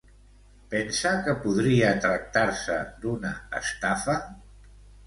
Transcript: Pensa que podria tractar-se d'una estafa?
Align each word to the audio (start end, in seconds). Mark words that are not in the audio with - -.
Pensa 0.71 1.11
que 1.27 1.35
podria 1.43 1.91
tractar-se 2.07 2.81
d'una 3.05 3.37
estafa? 3.63 4.19